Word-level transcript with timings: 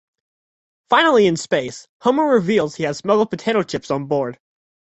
Finally 0.89 1.27
in 1.27 1.37
space, 1.37 1.87
Homer 1.99 2.25
reveals 2.25 2.73
he 2.73 2.83
has 2.85 2.97
smuggled 2.97 3.29
potato 3.29 3.61
chips 3.61 3.91
on 3.91 4.07
board. 4.07 4.39